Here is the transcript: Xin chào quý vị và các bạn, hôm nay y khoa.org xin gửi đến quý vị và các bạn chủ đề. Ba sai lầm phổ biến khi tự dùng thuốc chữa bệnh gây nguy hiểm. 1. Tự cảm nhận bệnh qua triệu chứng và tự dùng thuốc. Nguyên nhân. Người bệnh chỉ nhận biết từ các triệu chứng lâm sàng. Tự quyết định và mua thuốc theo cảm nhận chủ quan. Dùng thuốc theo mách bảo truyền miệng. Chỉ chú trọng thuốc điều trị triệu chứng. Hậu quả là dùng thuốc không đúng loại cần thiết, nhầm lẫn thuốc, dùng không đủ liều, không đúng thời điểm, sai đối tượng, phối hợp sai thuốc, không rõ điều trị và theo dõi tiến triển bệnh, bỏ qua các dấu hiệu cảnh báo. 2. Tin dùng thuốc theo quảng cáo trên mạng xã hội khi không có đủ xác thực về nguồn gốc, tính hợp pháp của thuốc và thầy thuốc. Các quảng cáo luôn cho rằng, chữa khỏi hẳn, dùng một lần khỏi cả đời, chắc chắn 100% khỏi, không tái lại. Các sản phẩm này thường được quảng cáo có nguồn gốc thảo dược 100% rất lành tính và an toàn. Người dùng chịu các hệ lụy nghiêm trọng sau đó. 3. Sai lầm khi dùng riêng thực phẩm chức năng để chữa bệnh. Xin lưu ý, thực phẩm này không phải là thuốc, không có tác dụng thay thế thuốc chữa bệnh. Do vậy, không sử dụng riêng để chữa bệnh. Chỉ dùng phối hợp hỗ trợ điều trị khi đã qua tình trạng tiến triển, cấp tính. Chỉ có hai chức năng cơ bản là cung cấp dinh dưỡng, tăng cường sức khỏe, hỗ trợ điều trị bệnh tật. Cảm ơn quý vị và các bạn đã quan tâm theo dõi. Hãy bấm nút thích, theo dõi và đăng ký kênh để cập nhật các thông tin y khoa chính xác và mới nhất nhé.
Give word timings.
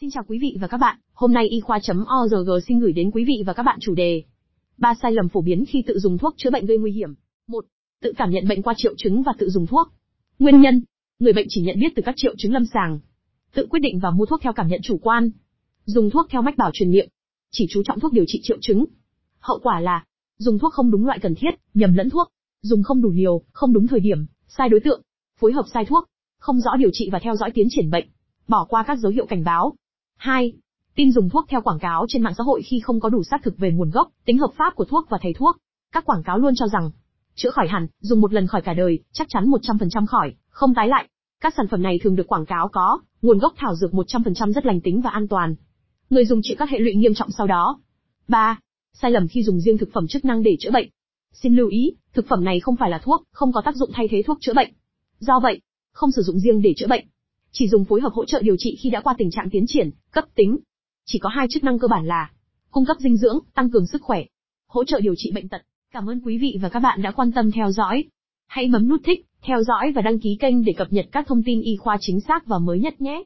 Xin 0.00 0.10
chào 0.10 0.24
quý 0.28 0.38
vị 0.38 0.56
và 0.60 0.68
các 0.68 0.76
bạn, 0.76 0.98
hôm 1.12 1.32
nay 1.32 1.48
y 1.48 1.60
khoa.org 1.60 2.50
xin 2.66 2.78
gửi 2.78 2.92
đến 2.92 3.10
quý 3.10 3.24
vị 3.24 3.42
và 3.46 3.52
các 3.52 3.62
bạn 3.62 3.78
chủ 3.80 3.94
đề. 3.94 4.22
Ba 4.78 4.94
sai 5.02 5.12
lầm 5.12 5.28
phổ 5.28 5.40
biến 5.40 5.64
khi 5.68 5.82
tự 5.86 5.98
dùng 5.98 6.18
thuốc 6.18 6.34
chữa 6.36 6.50
bệnh 6.50 6.66
gây 6.66 6.78
nguy 6.78 6.92
hiểm. 6.92 7.14
1. 7.46 7.64
Tự 8.02 8.12
cảm 8.16 8.30
nhận 8.30 8.48
bệnh 8.48 8.62
qua 8.62 8.74
triệu 8.76 8.94
chứng 8.96 9.22
và 9.22 9.32
tự 9.38 9.50
dùng 9.50 9.66
thuốc. 9.66 9.88
Nguyên 10.38 10.60
nhân. 10.60 10.82
Người 11.18 11.32
bệnh 11.32 11.46
chỉ 11.48 11.62
nhận 11.62 11.80
biết 11.80 11.92
từ 11.96 12.02
các 12.06 12.14
triệu 12.16 12.34
chứng 12.38 12.52
lâm 12.52 12.64
sàng. 12.66 13.00
Tự 13.54 13.66
quyết 13.70 13.80
định 13.80 13.98
và 13.98 14.10
mua 14.10 14.26
thuốc 14.26 14.40
theo 14.42 14.52
cảm 14.52 14.68
nhận 14.68 14.80
chủ 14.82 14.98
quan. 15.02 15.30
Dùng 15.84 16.10
thuốc 16.10 16.26
theo 16.30 16.42
mách 16.42 16.56
bảo 16.56 16.70
truyền 16.72 16.90
miệng. 16.90 17.08
Chỉ 17.50 17.66
chú 17.70 17.82
trọng 17.84 18.00
thuốc 18.00 18.12
điều 18.12 18.24
trị 18.26 18.40
triệu 18.42 18.56
chứng. 18.60 18.84
Hậu 19.38 19.58
quả 19.62 19.80
là 19.80 20.04
dùng 20.38 20.58
thuốc 20.58 20.72
không 20.72 20.90
đúng 20.90 21.06
loại 21.06 21.18
cần 21.18 21.34
thiết, 21.34 21.50
nhầm 21.74 21.94
lẫn 21.94 22.10
thuốc, 22.10 22.28
dùng 22.62 22.82
không 22.82 23.02
đủ 23.02 23.10
liều, 23.10 23.42
không 23.52 23.72
đúng 23.72 23.86
thời 23.86 24.00
điểm, 24.00 24.26
sai 24.48 24.68
đối 24.68 24.80
tượng, 24.80 25.02
phối 25.40 25.52
hợp 25.52 25.64
sai 25.74 25.84
thuốc, 25.84 26.04
không 26.38 26.60
rõ 26.60 26.76
điều 26.76 26.90
trị 26.92 27.08
và 27.12 27.18
theo 27.18 27.36
dõi 27.36 27.50
tiến 27.54 27.66
triển 27.70 27.90
bệnh, 27.90 28.06
bỏ 28.48 28.66
qua 28.68 28.82
các 28.82 28.98
dấu 28.98 29.12
hiệu 29.12 29.26
cảnh 29.26 29.44
báo. 29.44 29.74
2. 30.20 30.52
Tin 30.94 31.12
dùng 31.12 31.28
thuốc 31.28 31.44
theo 31.48 31.60
quảng 31.62 31.78
cáo 31.78 32.06
trên 32.08 32.22
mạng 32.22 32.34
xã 32.38 32.44
hội 32.44 32.62
khi 32.62 32.80
không 32.80 33.00
có 33.00 33.08
đủ 33.08 33.22
xác 33.24 33.42
thực 33.42 33.58
về 33.58 33.70
nguồn 33.70 33.90
gốc, 33.90 34.08
tính 34.24 34.38
hợp 34.38 34.50
pháp 34.56 34.74
của 34.74 34.84
thuốc 34.84 35.06
và 35.10 35.18
thầy 35.22 35.34
thuốc. 35.34 35.56
Các 35.92 36.04
quảng 36.04 36.22
cáo 36.22 36.38
luôn 36.38 36.54
cho 36.56 36.66
rằng, 36.68 36.90
chữa 37.34 37.50
khỏi 37.50 37.68
hẳn, 37.68 37.86
dùng 38.00 38.20
một 38.20 38.32
lần 38.32 38.46
khỏi 38.46 38.62
cả 38.62 38.74
đời, 38.74 38.98
chắc 39.12 39.26
chắn 39.30 39.44
100% 39.44 40.06
khỏi, 40.06 40.34
không 40.48 40.74
tái 40.74 40.88
lại. 40.88 41.08
Các 41.40 41.54
sản 41.56 41.66
phẩm 41.70 41.82
này 41.82 41.98
thường 42.02 42.16
được 42.16 42.26
quảng 42.26 42.46
cáo 42.46 42.68
có 42.68 43.00
nguồn 43.22 43.38
gốc 43.38 43.52
thảo 43.56 43.74
dược 43.76 43.92
100% 43.92 44.52
rất 44.52 44.66
lành 44.66 44.80
tính 44.80 45.00
và 45.00 45.10
an 45.10 45.28
toàn. 45.28 45.54
Người 46.10 46.24
dùng 46.24 46.40
chịu 46.42 46.56
các 46.58 46.70
hệ 46.70 46.78
lụy 46.78 46.94
nghiêm 46.94 47.14
trọng 47.14 47.30
sau 47.30 47.46
đó. 47.46 47.80
3. 48.28 48.58
Sai 48.92 49.10
lầm 49.10 49.28
khi 49.28 49.42
dùng 49.42 49.60
riêng 49.60 49.78
thực 49.78 49.88
phẩm 49.92 50.06
chức 50.08 50.24
năng 50.24 50.42
để 50.42 50.56
chữa 50.60 50.70
bệnh. 50.70 50.88
Xin 51.32 51.56
lưu 51.56 51.68
ý, 51.68 51.92
thực 52.12 52.28
phẩm 52.28 52.44
này 52.44 52.60
không 52.60 52.76
phải 52.76 52.90
là 52.90 52.98
thuốc, 52.98 53.22
không 53.32 53.52
có 53.52 53.62
tác 53.64 53.76
dụng 53.76 53.90
thay 53.92 54.08
thế 54.10 54.22
thuốc 54.26 54.38
chữa 54.40 54.54
bệnh. 54.54 54.72
Do 55.18 55.40
vậy, 55.40 55.60
không 55.92 56.10
sử 56.10 56.22
dụng 56.22 56.38
riêng 56.38 56.62
để 56.62 56.74
chữa 56.76 56.86
bệnh. 56.86 57.04
Chỉ 57.52 57.68
dùng 57.68 57.84
phối 57.84 58.00
hợp 58.00 58.12
hỗ 58.12 58.24
trợ 58.24 58.42
điều 58.42 58.56
trị 58.58 58.76
khi 58.82 58.90
đã 58.90 59.00
qua 59.00 59.14
tình 59.18 59.30
trạng 59.30 59.50
tiến 59.50 59.64
triển, 59.68 59.90
cấp 60.10 60.24
tính. 60.34 60.58
Chỉ 61.06 61.18
có 61.18 61.28
hai 61.28 61.46
chức 61.50 61.64
năng 61.64 61.78
cơ 61.78 61.88
bản 61.88 62.06
là 62.06 62.30
cung 62.70 62.84
cấp 62.84 62.96
dinh 63.00 63.16
dưỡng, 63.16 63.38
tăng 63.54 63.70
cường 63.70 63.86
sức 63.86 64.02
khỏe, 64.02 64.24
hỗ 64.68 64.84
trợ 64.84 65.00
điều 65.00 65.14
trị 65.16 65.32
bệnh 65.34 65.48
tật. 65.48 65.62
Cảm 65.92 66.10
ơn 66.10 66.20
quý 66.24 66.38
vị 66.38 66.58
và 66.62 66.68
các 66.68 66.80
bạn 66.80 67.02
đã 67.02 67.10
quan 67.10 67.32
tâm 67.32 67.50
theo 67.50 67.70
dõi. 67.72 68.04
Hãy 68.46 68.68
bấm 68.72 68.88
nút 68.88 69.00
thích, 69.04 69.26
theo 69.42 69.62
dõi 69.62 69.92
và 69.92 70.02
đăng 70.02 70.18
ký 70.18 70.36
kênh 70.40 70.64
để 70.64 70.72
cập 70.76 70.92
nhật 70.92 71.06
các 71.12 71.26
thông 71.26 71.42
tin 71.42 71.60
y 71.60 71.76
khoa 71.76 71.96
chính 72.00 72.20
xác 72.20 72.46
và 72.46 72.58
mới 72.58 72.80
nhất 72.80 73.00
nhé. 73.00 73.22